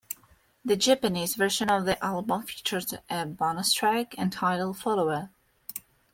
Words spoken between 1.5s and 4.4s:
of the album featured a bonus track,